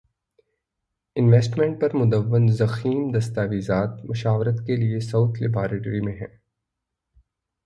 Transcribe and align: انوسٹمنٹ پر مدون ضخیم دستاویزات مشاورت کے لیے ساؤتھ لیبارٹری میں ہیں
انوسٹمنٹ 1.15 1.79
پر 1.81 1.95
مدون 1.95 2.47
ضخیم 2.51 3.11
دستاویزات 3.11 4.03
مشاورت 4.05 4.65
کے 4.67 4.75
لیے 4.75 4.99
ساؤتھ 4.99 5.41
لیبارٹری 5.41 6.01
میں 6.01 6.13
ہیں 6.13 6.35